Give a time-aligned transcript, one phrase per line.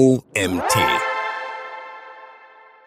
[0.00, 0.78] OMT.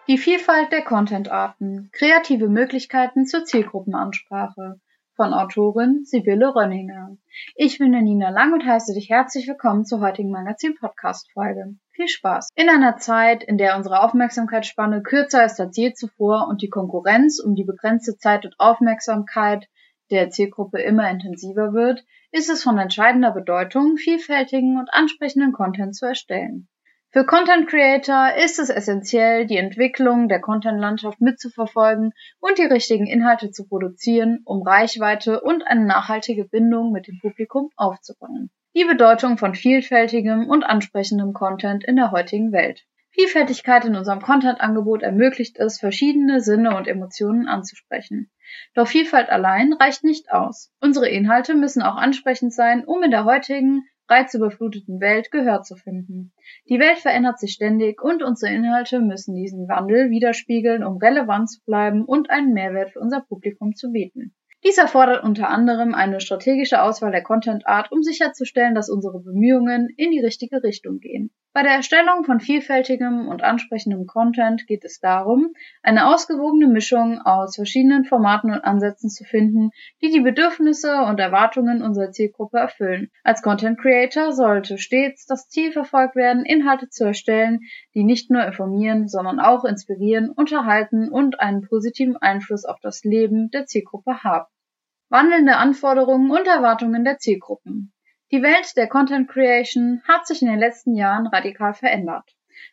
[0.08, 1.92] Die Vielfalt der Content-Arten.
[1.94, 4.82] Kreative Möglichkeiten zur Zielgruppenansprache.
[5.16, 7.16] Von Autorin Sibylle Rönninger.
[7.56, 11.76] Ich bin Nina Lang und heiße dich herzlich willkommen zur heutigen Magazin-Podcast-Folge.
[11.92, 12.50] Viel Spaß!
[12.56, 17.40] In einer Zeit, in der unsere Aufmerksamkeitsspanne kürzer ist als je zuvor und die Konkurrenz
[17.40, 19.68] um die begrenzte Zeit und Aufmerksamkeit
[20.10, 26.08] der Zielgruppe immer intensiver wird, ist es von entscheidender Bedeutung, vielfältigen und ansprechenden Content zu
[26.08, 26.68] erstellen.
[27.16, 33.52] Für Content Creator ist es essentiell, die Entwicklung der Content-Landschaft mitzuverfolgen und die richtigen Inhalte
[33.52, 38.50] zu produzieren, um Reichweite und eine nachhaltige Bindung mit dem Publikum aufzubauen.
[38.76, 42.84] Die Bedeutung von vielfältigem und ansprechendem Content in der heutigen Welt.
[43.12, 48.32] Vielfältigkeit in unserem Content-Angebot ermöglicht es, verschiedene Sinne und Emotionen anzusprechen.
[48.74, 50.72] Doch Vielfalt allein reicht nicht aus.
[50.82, 56.34] Unsere Inhalte müssen auch ansprechend sein, um in der heutigen reizüberfluteten Welt Gehör zu finden.
[56.70, 61.62] Die Welt verändert sich ständig und unsere Inhalte müssen diesen Wandel widerspiegeln, um relevant zu
[61.66, 64.36] bleiben und einen Mehrwert für unser Publikum zu bieten.
[64.66, 70.12] Dies erfordert unter anderem eine strategische Auswahl der Content-Art, um sicherzustellen, dass unsere Bemühungen in
[70.12, 71.32] die richtige Richtung gehen.
[71.56, 77.58] Bei der Erstellung von vielfältigem und ansprechendem Content geht es darum, eine ausgewogene Mischung aus
[77.58, 79.70] verschiedenen Formaten und Ansätzen zu finden,
[80.02, 83.12] die die Bedürfnisse und Erwartungen unserer Zielgruppe erfüllen.
[83.24, 87.60] Als Content Creator sollte stets das Ziel verfolgt werden, Inhalte zu erstellen,
[87.94, 93.52] die nicht nur informieren, sondern auch inspirieren, unterhalten und einen positiven Einfluss auf das Leben
[93.52, 94.48] der Zielgruppe haben
[95.10, 97.93] wandelnde Anforderungen und Erwartungen der Zielgruppen.
[98.34, 102.28] Die Welt der Content Creation hat sich in den letzten Jahren radikal verändert.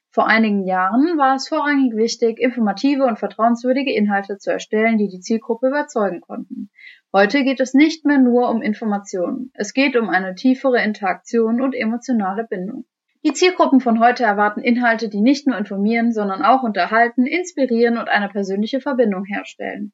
[0.08, 5.20] Vor einigen Jahren war es vorrangig wichtig, informative und vertrauenswürdige Inhalte zu erstellen, die die
[5.20, 6.70] Zielgruppe überzeugen konnten.
[7.12, 9.52] Heute geht es nicht mehr nur um Informationen.
[9.52, 12.86] Es geht um eine tiefere Interaktion und emotionale Bindung.
[13.22, 18.08] Die Zielgruppen von heute erwarten Inhalte, die nicht nur informieren, sondern auch unterhalten, inspirieren und
[18.08, 19.92] eine persönliche Verbindung herstellen.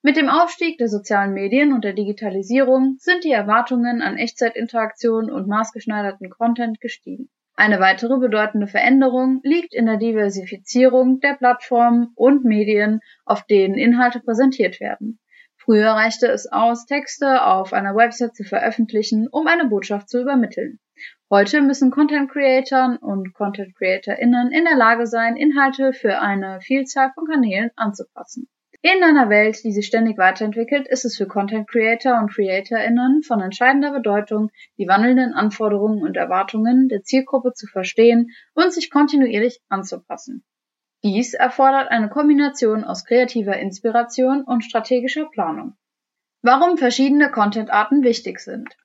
[0.00, 5.48] Mit dem Aufstieg der sozialen Medien und der Digitalisierung sind die Erwartungen an Echtzeitinteraktion und
[5.48, 7.30] maßgeschneiderten Content gestiegen.
[7.56, 14.20] Eine weitere bedeutende Veränderung liegt in der Diversifizierung der Plattformen und Medien, auf denen Inhalte
[14.20, 15.18] präsentiert werden.
[15.56, 20.78] Früher reichte es aus, Texte auf einer Website zu veröffentlichen, um eine Botschaft zu übermitteln.
[21.28, 27.10] Heute müssen Content Creatoren und Content CreatorInnen in der Lage sein, Inhalte für eine Vielzahl
[27.16, 28.48] von Kanälen anzupassen.
[28.80, 33.40] In einer Welt, die sich ständig weiterentwickelt, ist es für Content Creator und CreatorInnen von
[33.40, 40.44] entscheidender Bedeutung, die wandelnden Anforderungen und Erwartungen der Zielgruppe zu verstehen und sich kontinuierlich anzupassen.
[41.02, 45.74] Dies erfordert eine Kombination aus kreativer Inspiration und strategischer Planung.
[46.42, 48.76] Warum verschiedene Content-Arten wichtig sind.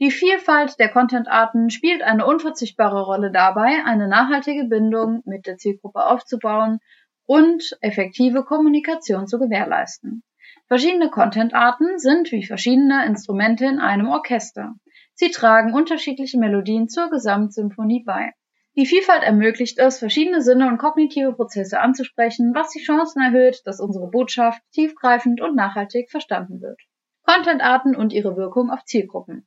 [0.00, 6.06] Die Vielfalt der Content-Arten spielt eine unverzichtbare Rolle dabei, eine nachhaltige Bindung mit der Zielgruppe
[6.06, 6.80] aufzubauen
[7.26, 10.22] und effektive Kommunikation zu gewährleisten.
[10.66, 14.74] Verschiedene Content-Arten sind wie verschiedene Instrumente in einem Orchester.
[15.14, 18.32] Sie tragen unterschiedliche Melodien zur Gesamtsymphonie bei.
[18.74, 23.80] Die Vielfalt ermöglicht es, verschiedene Sinne und kognitive Prozesse anzusprechen, was die Chancen erhöht, dass
[23.80, 26.80] unsere Botschaft tiefgreifend und nachhaltig verstanden wird.
[27.24, 29.46] Content-Arten und ihre Wirkung auf Zielgruppen.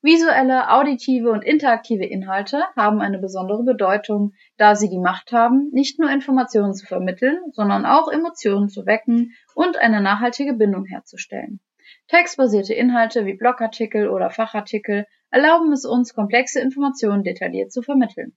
[0.00, 5.98] Visuelle, auditive und interaktive Inhalte haben eine besondere Bedeutung, da sie die Macht haben, nicht
[5.98, 11.58] nur Informationen zu vermitteln, sondern auch Emotionen zu wecken und eine nachhaltige Bindung herzustellen.
[12.06, 18.36] Textbasierte Inhalte wie Blogartikel oder Fachartikel erlauben es uns, komplexe Informationen detailliert zu vermitteln.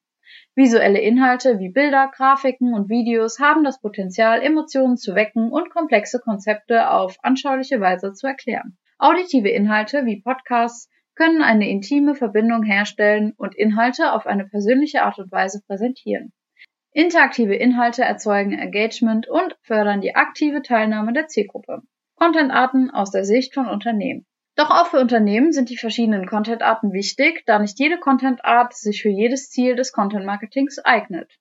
[0.55, 6.19] Visuelle Inhalte wie Bilder, Grafiken und Videos haben das Potenzial, Emotionen zu wecken und komplexe
[6.19, 8.77] Konzepte auf anschauliche Weise zu erklären.
[8.97, 10.90] Auditive Inhalte wie Podcasts
[11.21, 16.33] können eine intime Verbindung herstellen und Inhalte auf eine persönliche Art und Weise präsentieren.
[16.93, 21.83] Interaktive Inhalte erzeugen Engagement und fördern die aktive Teilnahme der Zielgruppe.
[22.15, 24.25] Contentarten aus der Sicht von Unternehmen.
[24.55, 29.09] Doch auch für Unternehmen sind die verschiedenen Contentarten wichtig, da nicht jede Contentart sich für
[29.09, 31.37] jedes Ziel des Content Marketings eignet.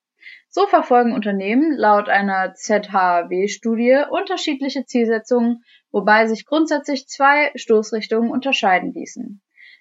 [0.50, 9.40] So verfolgen Unternehmen laut einer ZHW-Studie unterschiedliche Zielsetzungen, wobei sich grundsätzlich zwei Stoßrichtungen unterscheiden ließen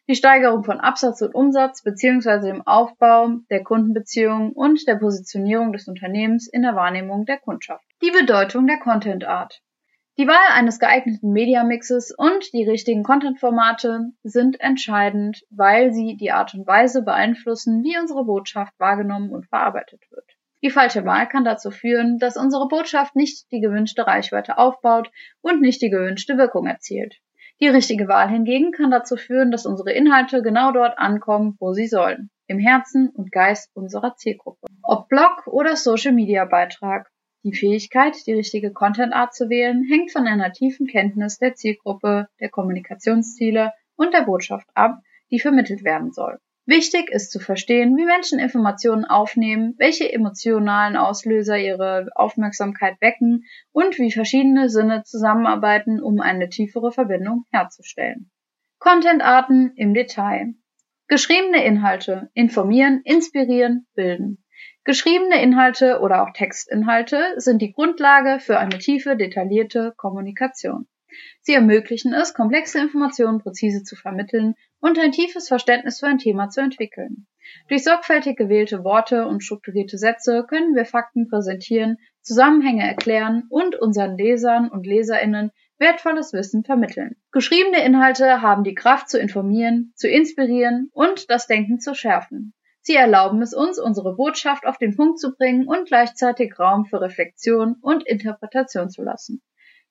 [0.10, 2.48] die Steigerung von Absatz und Umsatz bzw.
[2.48, 7.86] dem Aufbau der Kundenbeziehungen und der Positionierung des Unternehmens in der Wahrnehmung der Kundschaft.
[8.02, 9.62] Die Bedeutung der Content Art.
[10.18, 16.56] Die Wahl eines geeigneten Mediamixes und die richtigen Content-Formate sind entscheidend, weil sie die Art
[16.56, 20.26] und Weise beeinflussen, wie unsere Botschaft wahrgenommen und verarbeitet wird.
[20.64, 25.62] Die falsche Wahl kann dazu führen, dass unsere Botschaft nicht die gewünschte Reichweite aufbaut und
[25.62, 27.22] nicht die gewünschte Wirkung erzielt.
[27.62, 31.88] Die richtige Wahl hingegen kann dazu führen, dass unsere Inhalte genau dort ankommen, wo sie
[31.88, 34.68] sollen, im Herzen und Geist unserer Zielgruppe.
[34.82, 37.10] Ob Blog oder Social Media Beitrag.
[37.44, 42.50] Die Fähigkeit, die richtige Content-Art zu wählen, hängt von einer tiefen Kenntnis der Zielgruppe, der
[42.50, 45.00] Kommunikationsziele und der Botschaft ab,
[45.32, 46.40] die vermittelt werden soll.
[46.70, 53.98] Wichtig ist zu verstehen, wie Menschen Informationen aufnehmen, welche emotionalen Auslöser ihre Aufmerksamkeit wecken und
[53.98, 58.30] wie verschiedene Sinne zusammenarbeiten, um eine tiefere Verbindung herzustellen.
[58.78, 60.54] Content-Arten im Detail.
[61.08, 64.46] Geschriebene Inhalte informieren, inspirieren, bilden.
[64.84, 70.88] Geschriebene Inhalte oder auch Textinhalte sind die Grundlage für eine tiefe, detaillierte Kommunikation.
[71.42, 76.50] Sie ermöglichen es, komplexe Informationen präzise zu vermitteln und ein tiefes Verständnis für ein Thema
[76.50, 77.28] zu entwickeln.
[77.68, 84.18] Durch sorgfältig gewählte Worte und strukturierte Sätze können wir Fakten präsentieren, Zusammenhänge erklären und unseren
[84.18, 87.16] Lesern und Leserinnen wertvolles Wissen vermitteln.
[87.32, 92.54] Geschriebene Inhalte haben die Kraft zu informieren, zu inspirieren und das Denken zu schärfen.
[92.82, 97.02] Sie erlauben es uns, unsere Botschaft auf den Punkt zu bringen und gleichzeitig Raum für
[97.02, 99.42] Reflexion und Interpretation zu lassen.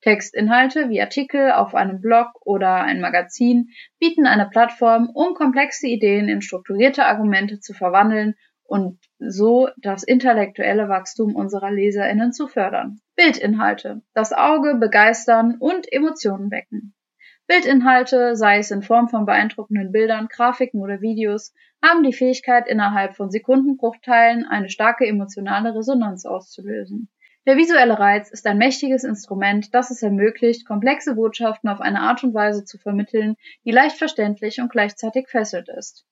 [0.01, 6.29] Textinhalte wie Artikel auf einem Blog oder ein Magazin bieten eine Plattform, um komplexe Ideen
[6.29, 13.01] in strukturierte Argumente zu verwandeln und so das intellektuelle Wachstum unserer Leserinnen zu fördern.
[13.17, 14.03] Bildinhalte.
[14.15, 16.95] Das Auge begeistern und Emotionen wecken.
[17.49, 23.17] Bildinhalte, sei es in Form von beeindruckenden Bildern, Grafiken oder Videos, haben die Fähigkeit, innerhalb
[23.17, 27.09] von Sekundenbruchteilen eine starke emotionale Resonanz auszulösen.
[27.49, 32.23] Der visuelle Reiz ist ein mächtiges Instrument, das es ermöglicht, komplexe Botschaften auf eine Art
[32.23, 36.05] und Weise zu vermitteln, die leicht verständlich und gleichzeitig fesselt ist.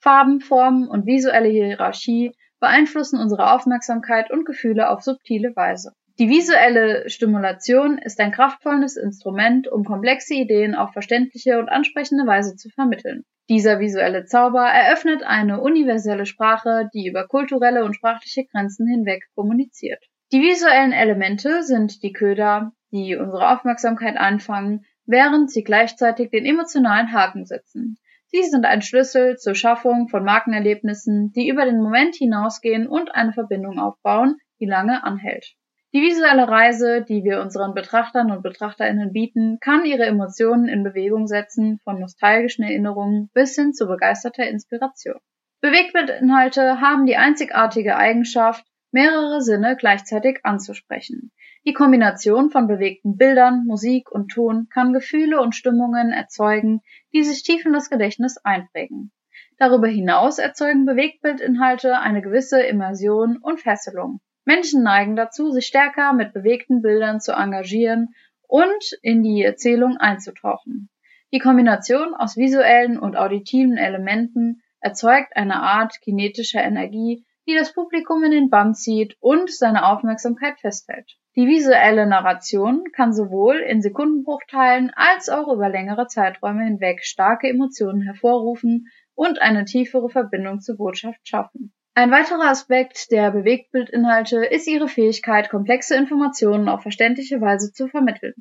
[0.00, 5.92] Farben, Formen und visuelle Hierarchie beeinflussen unsere Aufmerksamkeit und Gefühle auf subtile Weise.
[6.18, 12.56] Die visuelle Stimulation ist ein kraftvolles Instrument, um komplexe Ideen auf verständliche und ansprechende Weise
[12.56, 13.22] zu vermitteln.
[13.48, 20.09] Dieser visuelle Zauber eröffnet eine universelle Sprache, die über kulturelle und sprachliche Grenzen hinweg kommuniziert.
[20.32, 27.12] Die visuellen Elemente sind die Köder, die unsere Aufmerksamkeit einfangen, während sie gleichzeitig den emotionalen
[27.12, 27.98] Haken setzen.
[28.26, 33.32] Sie sind ein Schlüssel zur Schaffung von Markenerlebnissen, die über den Moment hinausgehen und eine
[33.32, 35.54] Verbindung aufbauen, die lange anhält.
[35.92, 41.26] Die visuelle Reise, die wir unseren Betrachtern und Betrachterinnen bieten, kann ihre Emotionen in Bewegung
[41.26, 45.18] setzen, von nostalgischen Erinnerungen bis hin zu begeisterter Inspiration.
[45.60, 51.32] Bewegtbildinhalte haben die einzigartige Eigenschaft, mehrere Sinne gleichzeitig anzusprechen.
[51.66, 56.80] Die Kombination von bewegten Bildern, Musik und Ton kann Gefühle und Stimmungen erzeugen,
[57.12, 59.12] die sich tief in das Gedächtnis einprägen.
[59.58, 64.20] Darüber hinaus erzeugen Bewegtbildinhalte eine gewisse Immersion und Fesselung.
[64.46, 68.14] Menschen neigen dazu, sich stärker mit bewegten Bildern zu engagieren
[68.48, 70.88] und in die Erzählung einzutauchen.
[71.32, 78.22] Die Kombination aus visuellen und auditiven Elementen erzeugt eine Art kinetischer Energie, die das Publikum
[78.22, 81.16] in den Bann zieht und seine Aufmerksamkeit festhält.
[81.34, 88.02] Die visuelle Narration kann sowohl in Sekundenbruchteilen als auch über längere Zeiträume hinweg starke Emotionen
[88.02, 88.86] hervorrufen
[89.16, 91.72] und eine tiefere Verbindung zur Botschaft schaffen.
[91.94, 98.34] Ein weiterer Aspekt der Bewegtbildinhalte ist ihre Fähigkeit, komplexe Informationen auf verständliche Weise zu vermitteln.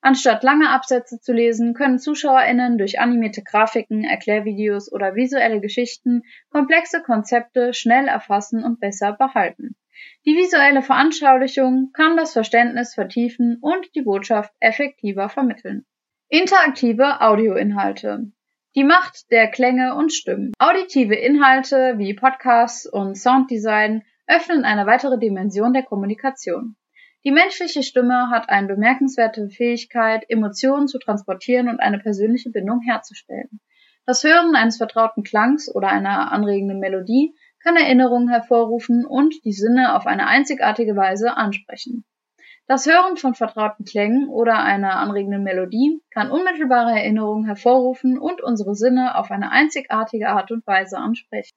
[0.00, 7.02] Anstatt lange Absätze zu lesen, können ZuschauerInnen durch animierte Grafiken, Erklärvideos oder visuelle Geschichten komplexe
[7.02, 9.76] Konzepte schnell erfassen und besser behalten.
[10.24, 15.84] Die visuelle Veranschaulichung kann das Verständnis vertiefen und die Botschaft effektiver vermitteln.
[16.28, 18.30] Interaktive Audioinhalte.
[18.76, 20.52] Die Macht der Klänge und Stimmen.
[20.58, 26.76] Auditive Inhalte wie Podcasts und Sounddesign öffnen eine weitere Dimension der Kommunikation.
[27.24, 33.60] Die menschliche Stimme hat eine bemerkenswerte Fähigkeit, Emotionen zu transportieren und eine persönliche Bindung herzustellen.
[34.06, 39.96] Das Hören eines vertrauten Klangs oder einer anregenden Melodie kann Erinnerungen hervorrufen und die Sinne
[39.96, 42.04] auf eine einzigartige Weise ansprechen.
[42.68, 48.74] Das Hören von vertrauten Klängen oder einer anregenden Melodie kann unmittelbare Erinnerungen hervorrufen und unsere
[48.74, 51.56] Sinne auf eine einzigartige Art und Weise ansprechen.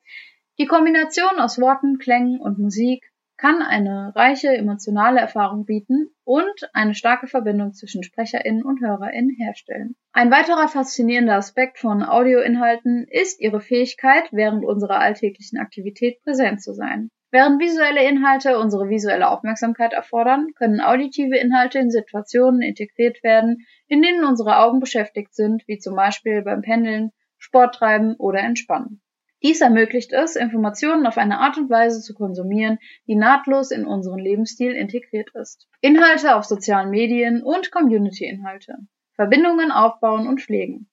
[0.57, 3.10] Die Kombination aus Worten, Klängen und Musik
[3.41, 9.95] kann eine reiche emotionale Erfahrung bieten und eine starke Verbindung zwischen SprecherInnen und HörerInnen herstellen.
[10.13, 16.73] Ein weiterer faszinierender Aspekt von Audioinhalten ist ihre Fähigkeit, während unserer alltäglichen Aktivität präsent zu
[16.73, 17.09] sein.
[17.31, 24.03] Während visuelle Inhalte unsere visuelle Aufmerksamkeit erfordern, können auditive Inhalte in Situationen integriert werden, in
[24.03, 29.01] denen unsere Augen beschäftigt sind, wie zum Beispiel beim Pendeln, Sport treiben oder Entspannen.
[29.43, 34.19] Dies ermöglicht es, Informationen auf eine Art und Weise zu konsumieren, die nahtlos in unseren
[34.19, 35.67] Lebensstil integriert ist.
[35.81, 38.75] Inhalte auf sozialen Medien und Community-Inhalte.
[39.15, 40.89] Verbindungen aufbauen und pflegen.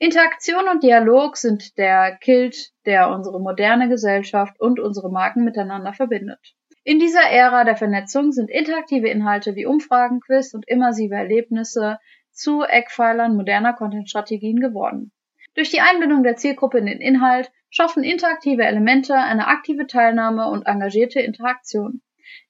[0.00, 6.54] Interaktion und Dialog sind der Kilt, der unsere moderne Gesellschaft und unsere Marken miteinander verbindet.
[6.82, 11.98] In dieser Ära der Vernetzung sind interaktive Inhalte wie Umfragen, Quiz und immersive Erlebnisse
[12.32, 15.12] zu Eckpfeilern moderner Content-Strategien geworden.
[15.54, 20.66] Durch die Einbindung der Zielgruppe in den Inhalt schaffen interaktive Elemente eine aktive Teilnahme und
[20.66, 22.02] engagierte Interaktion.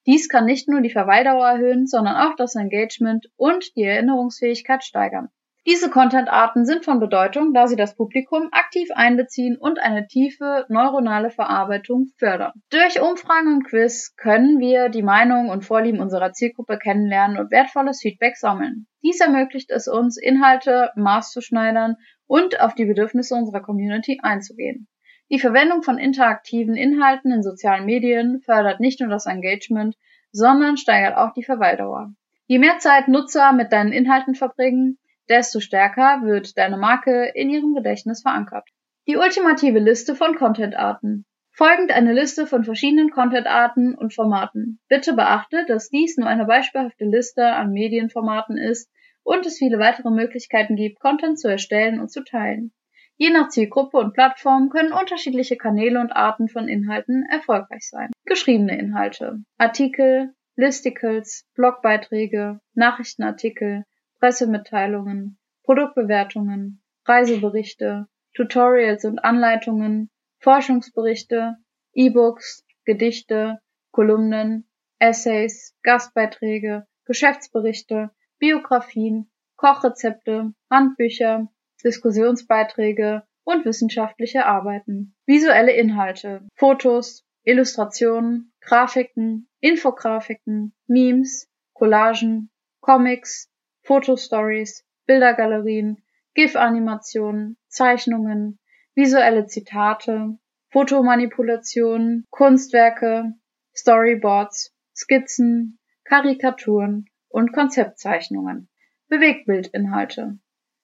[0.05, 5.29] Dies kann nicht nur die Verweildauer erhöhen, sondern auch das Engagement und die Erinnerungsfähigkeit steigern.
[5.67, 11.31] Diese Content-Arten sind von Bedeutung, da sie das Publikum aktiv einbeziehen und eine tiefe neuronale
[11.31, 12.51] Verarbeitung fördern.
[12.69, 17.99] Durch Umfragen und Quiz können wir die Meinungen und Vorlieben unserer Zielgruppe kennenlernen und wertvolles
[17.99, 18.85] Feedback sammeln.
[19.01, 21.95] Dies ermöglicht es uns, Inhalte maßzuschneidern
[22.27, 24.87] und auf die Bedürfnisse unserer Community einzugehen.
[25.31, 29.95] Die Verwendung von interaktiven Inhalten in sozialen Medien fördert nicht nur das Engagement,
[30.31, 32.13] sondern steigert auch die Verweildauer.
[32.45, 37.73] Je mehr Zeit Nutzer mit deinen Inhalten verbringen, desto stärker wird deine Marke in ihrem
[37.73, 38.69] Gedächtnis verankert.
[39.07, 41.25] Die ultimative Liste von Content-Arten.
[41.51, 44.79] Folgend eine Liste von verschiedenen Content-Arten und Formaten.
[44.89, 48.91] Bitte beachte, dass dies nur eine beispielhafte Liste an Medienformaten ist
[49.25, 52.71] und es viele weitere Möglichkeiten gibt, Content zu erstellen und zu teilen.
[53.17, 58.11] Je nach Zielgruppe und Plattform können unterschiedliche Kanäle und Arten von Inhalten erfolgreich sein.
[58.25, 59.39] Geschriebene Inhalte.
[59.57, 63.83] Artikel, Listicles, Blogbeiträge, Nachrichtenartikel,
[64.19, 71.55] Pressemitteilungen, Produktbewertungen, Reiseberichte, Tutorials und Anleitungen, Forschungsberichte,
[71.93, 73.59] E-Books, Gedichte,
[73.91, 78.11] Kolumnen, Essays, Gastbeiträge, Geschäftsberichte,
[78.45, 81.47] Biografien, Kochrezepte, Handbücher,
[81.83, 85.15] Diskussionsbeiträge und wissenschaftliche Arbeiten.
[85.25, 93.49] Visuelle Inhalte, Fotos, Illustrationen, Grafiken, Infografiken, Memes, Collagen, Comics,
[93.81, 96.03] Fotostories, Bildergalerien,
[96.35, 98.59] GIF-Animationen, Zeichnungen,
[98.93, 100.37] visuelle Zitate,
[100.69, 103.33] Fotomanipulationen, Kunstwerke,
[103.75, 108.69] Storyboards, Skizzen, Karikaturen und Konzeptzeichnungen,
[109.09, 110.39] Bewegtbildinhalte,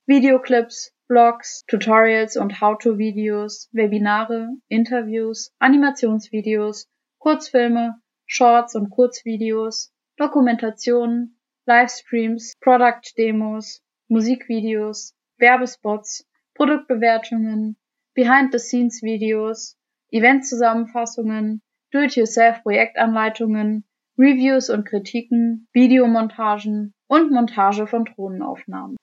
[0.05, 6.89] Videoclips, Blogs, Tutorials und How-to-Videos, Webinare, Interviews, Animationsvideos,
[7.19, 17.77] Kurzfilme, Shorts und Kurzvideos, Dokumentationen, Livestreams, Product-Demos, Musikvideos, Werbespots, Produktbewertungen,
[18.13, 19.77] Behind-the-Scenes-Videos,
[20.09, 21.61] Event-Zusammenfassungen,
[21.93, 23.85] Do-it-yourself-Projektanleitungen,
[24.21, 28.97] Reviews und Kritiken, Videomontagen und Montage von Drohnenaufnahmen.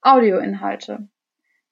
[0.00, 1.08] Audioinhalte.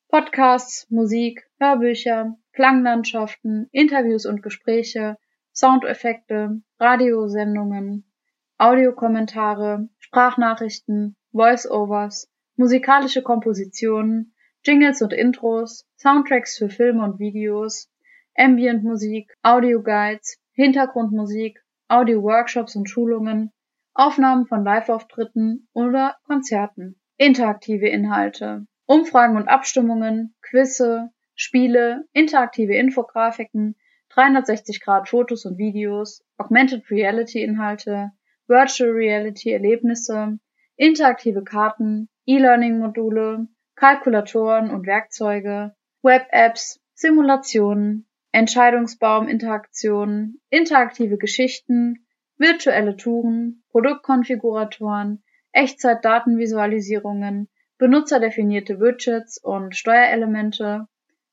[0.07, 5.17] Podcasts, Musik, Hörbücher, Klanglandschaften, Interviews und Gespräche,
[5.53, 8.09] Soundeffekte, Radiosendungen,
[8.57, 14.33] Audiokommentare, Sprachnachrichten, Voice-Overs, musikalische Kompositionen,
[14.65, 17.91] Jingles und Intros, Soundtracks für Filme und Videos,
[18.37, 21.59] Ambient-Musik, Audioguides, Hintergrundmusik,
[21.93, 23.53] Audio-Workshops und Schulungen,
[23.93, 26.99] Aufnahmen von Live-Auftritten oder Konzerten.
[27.19, 33.77] Interaktive Inhalte, Umfragen und Abstimmungen, Quizze, Spiele, interaktive Infografiken,
[34.09, 38.13] 360 Grad Fotos und Videos, Augmented Reality Inhalte,
[38.47, 40.39] Virtual Reality Erlebnisse,
[40.77, 52.07] interaktive Karten, E-Learning Module, Kalkulatoren und Werkzeuge, Web-Apps, Simulationen, Entscheidungsbaum Interaktionen, interaktive Geschichten,
[52.39, 55.23] virtuelle Touren, Produktkonfiguratoren,
[55.53, 57.49] Echtzeit-Datenvisualisierungen,
[57.79, 60.87] benutzerdefinierte Widgets und Steuerelemente,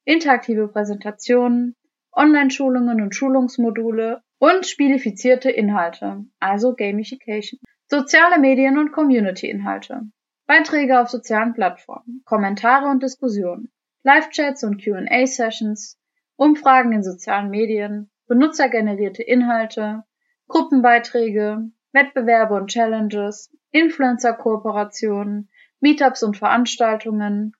[0.03, 1.75] interaktive Präsentationen,
[2.11, 7.59] Online-Schulungen und Schulungsmodule und spielifizierte Inhalte, also Gamification.
[7.87, 10.01] Soziale Medien und Community-Inhalte.
[10.47, 13.71] Beiträge auf sozialen Plattformen, Kommentare und Diskussionen,
[14.03, 15.98] Live-Chats und Q&A-Sessions,
[16.39, 20.05] Umfragen in sozialen Medien, benutzergenerierte Inhalte,
[20.47, 25.49] Gruppenbeiträge, Wettbewerbe und Challenges, Influencer-Kooperationen,
[25.81, 27.51] Meetups und Veranstaltungen,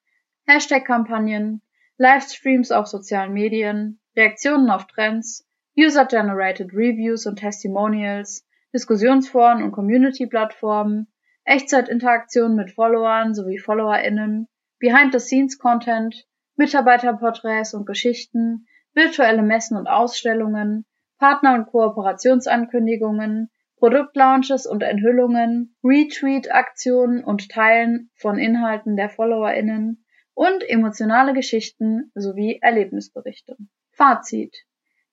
[0.47, 1.61] Hashtag-Kampagnen,
[1.97, 5.45] Livestreams auf sozialen Medien, Reaktionen auf Trends,
[5.77, 11.11] User-Generated Reviews und Testimonials, Diskussionsforen und Community-Plattformen,
[11.43, 14.47] Echtzeitinteraktionen mit Followern sowie FollowerInnen,
[14.79, 20.85] Behind-the-Scenes-Content, Mitarbeiterporträts und Geschichten, virtuelle Messen und Ausstellungen,
[21.17, 30.03] Partner- und Kooperationsankündigungen, Produktlaunches und Enthüllungen, Retweet-Aktionen und Teilen von Inhalten der FollowerInnen
[30.33, 33.57] und emotionale Geschichten sowie Erlebnisberichte.
[33.91, 34.55] Fazit.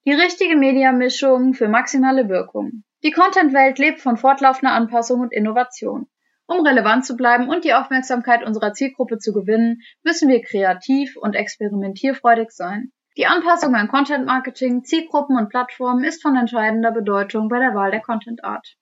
[0.05, 2.83] Die richtige Mediamischung für maximale Wirkung.
[3.03, 6.07] Die Content-Welt lebt von fortlaufender Anpassung und Innovation.
[6.45, 11.35] Um relevant zu bleiben und die Aufmerksamkeit unserer Zielgruppe zu gewinnen, müssen wir kreativ und
[11.35, 12.93] experimentierfreudig sein.
[13.17, 17.89] Die Anpassung an Content Marketing, Zielgruppen und Plattformen ist von entscheidender Bedeutung bei der Wahl
[17.89, 18.75] der Content Art.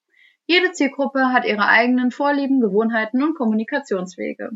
[0.45, 4.49] Jede Zielgruppe hat ihre eigenen Vorlieben, Gewohnheiten und Kommunikationswege.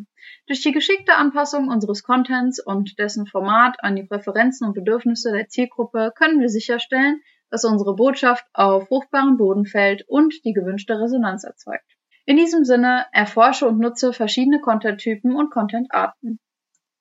[0.47, 5.47] Durch die geschickte Anpassung unseres Contents und dessen Format an die Präferenzen und Bedürfnisse der
[5.47, 11.45] Zielgruppe können wir sicherstellen, dass unsere Botschaft auf fruchtbaren Boden fällt und die gewünschte Resonanz
[11.45, 11.95] erzeugt.
[12.25, 16.37] In diesem Sinne erforsche und nutze verschiedene Content-Typen und Content-Arten.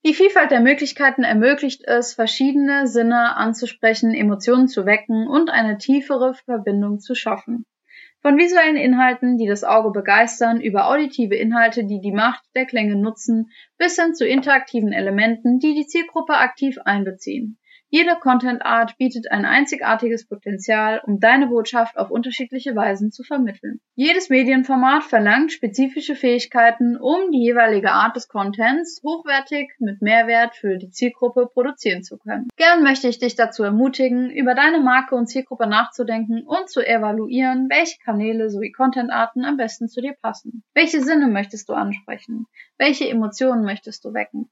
[0.07, 6.35] Die Vielfalt der Möglichkeiten ermöglicht es, verschiedene Sinne anzusprechen, Emotionen zu wecken und eine tiefere
[6.35, 7.67] Verbindung zu schaffen.
[8.21, 12.97] Von visuellen Inhalten, die das Auge begeistern, über auditive Inhalte, die die Macht der Klänge
[12.97, 17.59] nutzen, bis hin zu interaktiven Elementen, die die Zielgruppe aktiv einbeziehen.
[17.91, 23.81] Jede Content Art bietet ein einzigartiges Potenzial, um deine Botschaft auf unterschiedliche Weisen zu vermitteln.
[23.95, 30.77] Jedes Medienformat verlangt spezifische Fähigkeiten, um die jeweilige Art des Contents hochwertig mit Mehrwert für
[30.77, 32.49] die Zielgruppe produzieren zu können.
[32.57, 37.71] Gern möchte ich dich dazu ermutigen, über deine Marke und Zielgruppe nachzudenken und zu evaluieren,
[37.71, 40.63] welche Kanäle sowie Content Arten am besten zu dir passen.
[40.75, 42.45] Welche Sinne möchtest du ansprechen?
[42.77, 44.51] Welche Emotionen möchtest du wecken?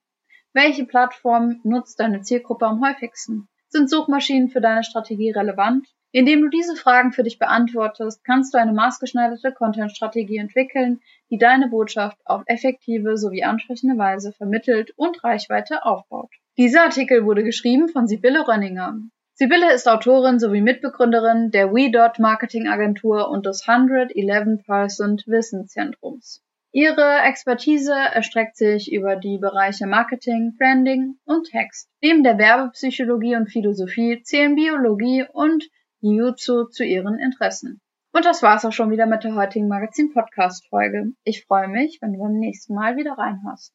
[0.56, 3.46] Welche Plattform nutzt deine Zielgruppe am häufigsten?
[3.68, 5.86] Sind Suchmaschinen für deine Strategie relevant?
[6.12, 11.68] Indem du diese Fragen für dich beantwortest, kannst du eine maßgeschneiderte Content-Strategie entwickeln, die deine
[11.68, 16.30] Botschaft auf effektive sowie ansprechende Weise vermittelt und Reichweite aufbaut.
[16.56, 18.96] Dieser Artikel wurde geschrieben von Sibylle Rönninger.
[19.34, 26.45] Sibylle ist Autorin sowie Mitbegründerin der WeDot Marketing Agentur und des 111% Wissenszentrums.
[26.76, 31.88] Ihre Expertise erstreckt sich über die Bereiche Marketing, Branding und Text.
[32.02, 35.64] Neben der Werbepsychologie und Philosophie zählen Biologie und
[36.02, 37.80] Jiu-Jitsu zu ihren Interessen.
[38.12, 41.12] Und das war's auch schon wieder mit der heutigen Magazin-Podcast-Folge.
[41.24, 43.72] Ich freue mich, wenn du beim nächsten Mal wieder reinhörst.